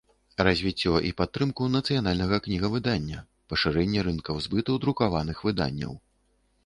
Развiццё 0.45 0.93
i 1.09 1.11
падтрымку 1.19 1.67
нацыянальнага 1.75 2.39
кнiгавыдання, 2.47 3.19
пашырэнне 3.53 3.99
рынкаў 4.09 4.35
збыту 4.47 4.81
друкаваных 4.87 5.37
выданняў. 5.51 5.93